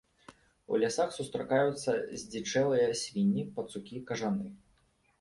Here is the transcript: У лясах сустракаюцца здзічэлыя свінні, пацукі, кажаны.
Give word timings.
У 0.71 0.79
лясах 0.83 1.13
сустракаюцца 1.17 1.91
здзічэлыя 2.23 2.89
свінні, 3.05 3.47
пацукі, 3.59 4.05
кажаны. 4.13 4.47